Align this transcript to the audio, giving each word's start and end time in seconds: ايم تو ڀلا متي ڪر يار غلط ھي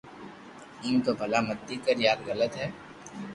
ايم 0.83 0.97
تو 1.05 1.11
ڀلا 1.19 1.39
متي 1.47 1.75
ڪر 1.85 1.97
يار 2.05 2.17
غلط 2.27 2.53
ھي 2.61 2.67